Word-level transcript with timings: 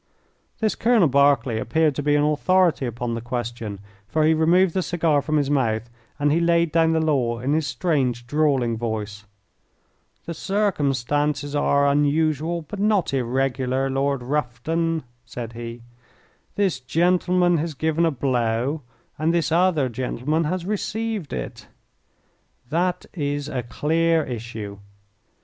This 0.59 0.73
Colonel 0.73 1.07
Berkeley 1.07 1.59
appeared 1.59 1.93
to 1.93 2.01
be 2.01 2.15
an 2.15 2.23
authority 2.23 2.87
upon 2.87 3.13
the 3.13 3.21
question, 3.21 3.77
for 4.07 4.23
he 4.23 4.33
removed 4.33 4.73
the 4.73 4.81
cigar 4.81 5.21
from 5.21 5.37
his 5.37 5.51
mouth 5.51 5.91
and 6.17 6.31
he 6.31 6.39
laid 6.39 6.71
down 6.71 6.93
the 6.93 6.99
law 6.99 7.37
in 7.37 7.53
his 7.53 7.67
strange, 7.67 8.25
drawling 8.25 8.77
voice. 8.79 9.25
"The 10.25 10.33
circumstances 10.33 11.55
are 11.55 11.87
unusual 11.87 12.63
but 12.63 12.79
not 12.79 13.13
irregular, 13.13 13.91
Lord 13.91 14.23
Rufton," 14.23 15.03
said 15.23 15.53
he. 15.53 15.83
"This 16.55 16.79
gentleman 16.79 17.57
has 17.59 17.75
given 17.75 18.03
a 18.03 18.09
blow 18.09 18.81
and 19.19 19.31
this 19.31 19.51
other 19.51 19.87
gentleman 19.87 20.45
has 20.45 20.65
received 20.65 21.31
it. 21.31 21.67
That 22.71 23.05
is 23.13 23.47
a 23.47 23.61
clear 23.61 24.23
issue. 24.23 24.79